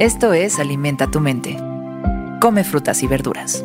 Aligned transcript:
Esto 0.00 0.32
es 0.32 0.58
Alimenta 0.58 1.08
tu 1.08 1.20
mente. 1.20 1.56
Come 2.40 2.64
frutas 2.64 3.04
y 3.04 3.06
verduras. 3.06 3.64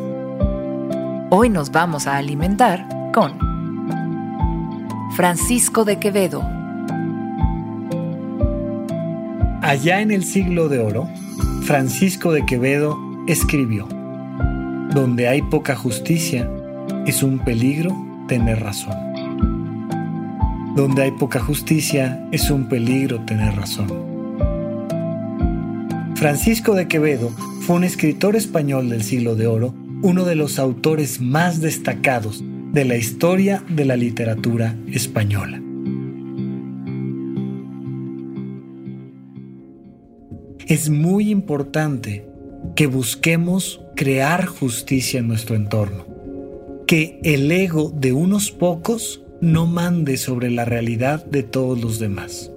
Hoy 1.28 1.48
nos 1.48 1.72
vamos 1.72 2.06
a 2.06 2.18
alimentar 2.18 2.86
con 3.12 3.36
Francisco 5.16 5.84
de 5.84 5.98
Quevedo. 5.98 6.40
Allá 9.60 10.02
en 10.02 10.12
el 10.12 10.22
siglo 10.22 10.68
de 10.68 10.78
oro, 10.78 11.08
Francisco 11.64 12.30
de 12.30 12.46
Quevedo 12.46 12.96
escribió, 13.26 13.88
Donde 14.94 15.26
hay 15.26 15.42
poca 15.42 15.74
justicia, 15.74 16.48
es 17.06 17.24
un 17.24 17.40
peligro 17.40 17.92
tener 18.28 18.60
razón. 18.60 18.94
Donde 20.76 21.02
hay 21.02 21.10
poca 21.10 21.40
justicia, 21.40 22.24
es 22.30 22.52
un 22.52 22.68
peligro 22.68 23.18
tener 23.24 23.56
razón. 23.56 24.19
Francisco 26.20 26.74
de 26.74 26.86
Quevedo 26.86 27.30
fue 27.62 27.76
un 27.76 27.84
escritor 27.84 28.36
español 28.36 28.90
del 28.90 29.02
siglo 29.02 29.36
de 29.36 29.46
oro, 29.46 29.74
uno 30.02 30.26
de 30.26 30.34
los 30.34 30.58
autores 30.58 31.18
más 31.18 31.62
destacados 31.62 32.44
de 32.72 32.84
la 32.84 32.96
historia 32.96 33.64
de 33.70 33.86
la 33.86 33.96
literatura 33.96 34.76
española. 34.92 35.62
Es 40.66 40.90
muy 40.90 41.30
importante 41.30 42.26
que 42.76 42.86
busquemos 42.86 43.80
crear 43.96 44.44
justicia 44.44 45.20
en 45.20 45.28
nuestro 45.28 45.56
entorno, 45.56 46.04
que 46.86 47.18
el 47.24 47.50
ego 47.50 47.94
de 47.96 48.12
unos 48.12 48.50
pocos 48.50 49.22
no 49.40 49.66
mande 49.66 50.18
sobre 50.18 50.50
la 50.50 50.66
realidad 50.66 51.24
de 51.24 51.44
todos 51.44 51.80
los 51.80 51.98
demás. 51.98 52.52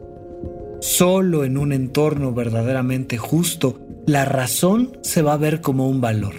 Solo 0.84 1.46
en 1.46 1.58
un 1.58 1.72
entorno 1.72 2.34
verdaderamente 2.34 3.18
justo, 3.18 3.80
la 4.06 4.26
razón 4.26 4.98
se 5.00 5.22
va 5.22 5.32
a 5.32 5.38
ver 5.38 5.62
como 5.62 5.88
un 5.88 6.02
valor. 6.02 6.34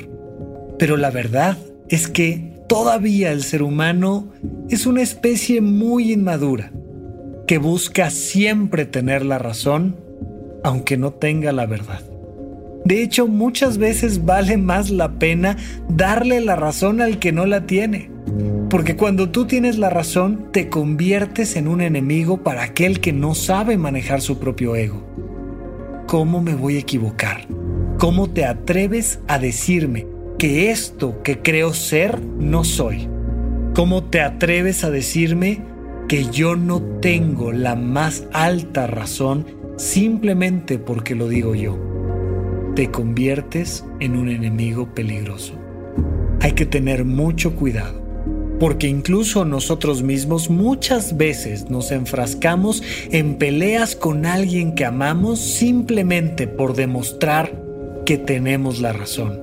Pero 0.78 0.98
la 0.98 1.10
verdad 1.10 1.56
es 1.88 2.08
que 2.08 2.52
todavía 2.68 3.32
el 3.32 3.42
ser 3.42 3.62
humano 3.62 4.28
es 4.68 4.84
una 4.84 5.00
especie 5.00 5.62
muy 5.62 6.12
inmadura, 6.12 6.72
que 7.46 7.56
busca 7.56 8.10
siempre 8.10 8.84
tener 8.84 9.24
la 9.24 9.38
razón, 9.38 9.96
aunque 10.62 10.98
no 10.98 11.14
tenga 11.14 11.50
la 11.52 11.64
verdad. 11.64 12.02
De 12.84 13.02
hecho, 13.02 13.26
muchas 13.26 13.78
veces 13.78 14.24
vale 14.24 14.56
más 14.56 14.90
la 14.90 15.18
pena 15.18 15.56
darle 15.88 16.40
la 16.40 16.56
razón 16.56 17.00
al 17.00 17.18
que 17.18 17.32
no 17.32 17.46
la 17.46 17.66
tiene 17.66 18.14
porque 18.74 18.96
cuando 18.96 19.30
tú 19.30 19.46
tienes 19.46 19.78
la 19.78 19.88
razón, 19.88 20.48
te 20.50 20.68
conviertes 20.68 21.54
en 21.54 21.68
un 21.68 21.80
enemigo 21.80 22.42
para 22.42 22.64
aquel 22.64 22.98
que 22.98 23.12
no 23.12 23.36
sabe 23.36 23.76
manejar 23.78 24.20
su 24.20 24.40
propio 24.40 24.74
ego. 24.74 25.00
¿Cómo 26.08 26.42
me 26.42 26.56
voy 26.56 26.76
a 26.76 26.80
equivocar? 26.80 27.46
¿Cómo 27.98 28.30
te 28.30 28.44
atreves 28.44 29.20
a 29.28 29.38
decirme 29.38 30.08
que 30.40 30.72
esto 30.72 31.22
que 31.22 31.38
creo 31.38 31.72
ser 31.72 32.20
no 32.20 32.64
soy? 32.64 33.08
¿Cómo 33.74 34.02
te 34.02 34.20
atreves 34.20 34.82
a 34.82 34.90
decirme 34.90 35.60
que 36.08 36.24
yo 36.24 36.56
no 36.56 36.82
tengo 37.00 37.52
la 37.52 37.76
más 37.76 38.26
alta 38.32 38.88
razón 38.88 39.46
simplemente 39.76 40.80
porque 40.80 41.14
lo 41.14 41.28
digo 41.28 41.54
yo? 41.54 41.93
Te 42.74 42.90
conviertes 42.90 43.84
en 44.00 44.16
un 44.16 44.28
enemigo 44.28 44.92
peligroso. 44.94 45.54
Hay 46.40 46.52
que 46.52 46.66
tener 46.66 47.04
mucho 47.04 47.54
cuidado 47.54 48.04
porque 48.58 48.88
incluso 48.88 49.44
nosotros 49.44 50.02
mismos 50.02 50.50
muchas 50.50 51.16
veces 51.16 51.70
nos 51.70 51.90
enfrascamos 51.90 52.82
en 53.10 53.36
peleas 53.36 53.94
con 53.94 54.26
alguien 54.26 54.74
que 54.74 54.84
amamos 54.84 55.40
simplemente 55.40 56.46
por 56.46 56.74
demostrar 56.74 57.52
que 58.04 58.18
tenemos 58.18 58.80
la 58.80 58.92
razón. 58.92 59.40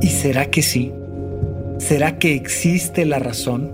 ¿Y 0.00 0.08
será 0.08 0.50
que 0.50 0.62
sí? 0.62 0.92
¿Será 1.78 2.18
que 2.18 2.34
existe 2.34 3.04
la 3.04 3.18
razón? 3.18 3.72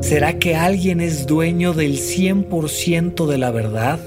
¿Será 0.00 0.38
que 0.38 0.54
alguien 0.56 1.00
es 1.00 1.26
dueño 1.26 1.74
del 1.74 1.98
100% 1.98 3.26
de 3.26 3.38
la 3.38 3.50
verdad? 3.50 3.98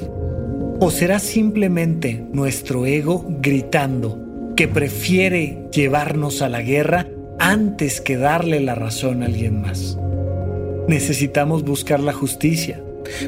¿O 0.81 0.92
será 0.92 1.19
simplemente 1.19 2.25
nuestro 2.34 2.86
ego 2.86 3.25
gritando 3.40 4.53
que 4.58 4.68
prefiere 4.68 5.69
llevarnos 5.72 6.42
a 6.42 6.50
la 6.50 6.62
guerra 6.62 7.08
antes 7.42 8.02
que 8.02 8.18
darle 8.18 8.59
la 8.59 8.75
razón 8.75 9.24
a 9.24 9.25
alguien 9.25 9.62
más. 9.62 9.97
Necesitamos 10.88 11.64
buscar 11.64 12.00
la 12.00 12.14
justicia, 12.14 12.84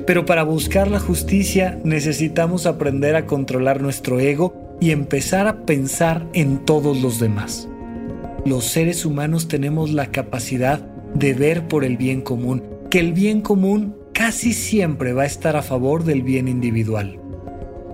pero 0.05 0.25
para 0.25 0.43
buscar 0.43 0.87
la 0.89 0.99
justicia 0.99 1.79
necesitamos 1.83 2.67
aprender 2.67 3.15
a 3.15 3.25
controlar 3.25 3.81
nuestro 3.81 4.19
ego 4.19 4.77
y 4.79 4.91
empezar 4.91 5.47
a 5.47 5.65
pensar 5.65 6.27
en 6.33 6.63
todos 6.63 7.01
los 7.01 7.19
demás. 7.19 7.67
Los 8.45 8.65
seres 8.65 9.05
humanos 9.05 9.47
tenemos 9.47 9.91
la 9.91 10.07
capacidad 10.07 10.79
de 11.15 11.33
ver 11.33 11.67
por 11.67 11.83
el 11.83 11.97
bien 11.97 12.21
común, 12.21 12.63
que 12.91 12.99
el 12.99 13.13
bien 13.13 13.41
común 13.41 13.95
casi 14.13 14.53
siempre 14.53 15.13
va 15.13 15.23
a 15.23 15.27
estar 15.27 15.55
a 15.55 15.63
favor 15.63 16.03
del 16.03 16.21
bien 16.21 16.47
individual. 16.47 17.22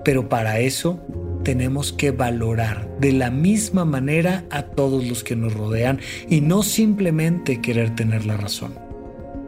Pero 0.04 0.30
para 0.30 0.60
eso 0.60 1.00
tenemos 1.44 1.94
que 1.94 2.12
valorar 2.12 2.88
de 3.00 3.12
la 3.12 3.32
misma 3.32 3.86
manera 3.86 4.46
a 4.50 4.64
todos 4.64 5.06
los 5.08 5.24
que 5.24 5.36
nos 5.36 5.54
rodean 5.54 6.00
y 6.30 6.42
no 6.42 6.64
simplemente 6.64 7.62
querer 7.62 7.96
tener 7.96 8.26
la 8.26 8.38
razón. 8.38 8.74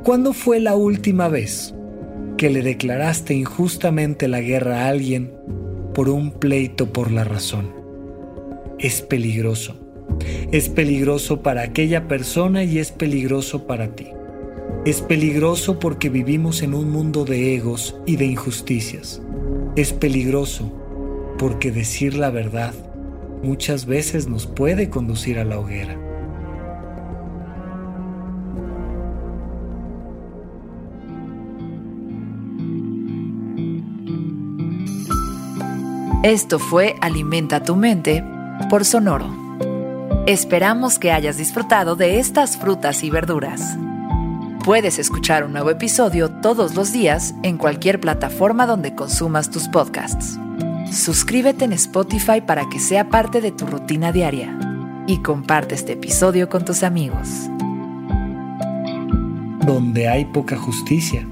¿Cuándo 0.03 0.33
fue 0.33 0.59
la 0.59 0.75
última 0.75 1.27
vez 1.27 1.75
que 2.37 2.49
le 2.49 2.63
declaraste 2.63 3.33
injustamente 3.35 4.27
la 4.27 4.41
guerra 4.41 4.85
a 4.85 4.87
alguien 4.87 5.31
por 5.93 6.09
un 6.09 6.31
pleito 6.31 6.91
por 6.91 7.11
la 7.11 7.23
razón? 7.23 7.71
Es 8.79 9.01
peligroso. 9.01 9.77
Es 10.51 10.69
peligroso 10.69 11.41
para 11.43 11.61
aquella 11.61 12.07
persona 12.07 12.63
y 12.63 12.79
es 12.79 12.91
peligroso 12.91 13.67
para 13.67 13.95
ti. 13.95 14.07
Es 14.85 15.01
peligroso 15.01 15.79
porque 15.79 16.09
vivimos 16.09 16.63
en 16.63 16.73
un 16.73 16.89
mundo 16.89 17.23
de 17.23 17.55
egos 17.55 17.95
y 18.07 18.15
de 18.15 18.25
injusticias. 18.25 19.21
Es 19.75 19.93
peligroso 19.93 20.69
porque 21.37 21.71
decir 21.71 22.15
la 22.15 22.29
verdad 22.29 22.73
muchas 23.41 23.85
veces 23.85 24.27
nos 24.27 24.45
puede 24.45 24.89
conducir 24.89 25.39
a 25.39 25.45
la 25.45 25.59
hoguera. 25.59 25.97
Esto 36.23 36.59
fue 36.59 36.95
Alimenta 37.01 37.63
tu 37.63 37.75
mente 37.75 38.23
por 38.69 38.83
Sonoro. 38.83 39.25
Esperamos 40.27 40.99
que 40.99 41.11
hayas 41.11 41.37
disfrutado 41.37 41.95
de 41.95 42.19
estas 42.19 42.57
frutas 42.57 43.03
y 43.03 43.09
verduras. 43.09 43.77
Puedes 44.63 44.99
escuchar 44.99 45.43
un 45.43 45.53
nuevo 45.53 45.71
episodio 45.71 46.29
todos 46.29 46.75
los 46.75 46.93
días 46.93 47.33
en 47.41 47.57
cualquier 47.57 47.99
plataforma 47.99 48.67
donde 48.67 48.93
consumas 48.93 49.49
tus 49.49 49.67
podcasts. 49.67 50.37
Suscríbete 50.91 51.65
en 51.65 51.73
Spotify 51.73 52.41
para 52.45 52.69
que 52.69 52.77
sea 52.77 53.09
parte 53.09 53.41
de 53.41 53.51
tu 53.51 53.65
rutina 53.65 54.11
diaria 54.11 54.55
y 55.07 55.17
comparte 55.23 55.73
este 55.73 55.93
episodio 55.93 56.47
con 56.47 56.63
tus 56.63 56.83
amigos. 56.83 57.27
Donde 59.65 60.07
hay 60.07 60.25
poca 60.25 60.57
justicia, 60.57 61.27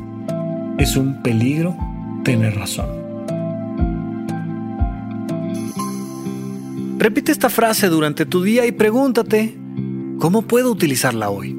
es 0.80 0.98
un 0.98 1.22
peligro 1.22 1.78
tener 2.24 2.56
razón. 2.56 2.88
Repite 6.98 7.32
esta 7.32 7.52
frase 7.52 7.90
durante 7.90 8.26
tu 8.26 8.42
día 8.42 8.66
y 8.66 8.72
pregúntate, 8.72 9.56
¿cómo 10.18 10.42
puedo 10.42 10.72
utilizarla 10.72 11.30
hoy? 11.30 11.59